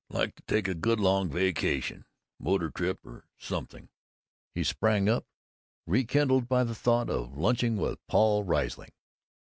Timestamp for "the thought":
6.63-7.07